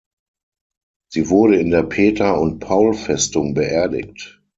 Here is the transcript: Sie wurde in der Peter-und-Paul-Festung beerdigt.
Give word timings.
Sie 1.11 1.29
wurde 1.29 1.59
in 1.59 1.69
der 1.69 1.83
Peter-und-Paul-Festung 1.83 3.53
beerdigt. 3.53 4.41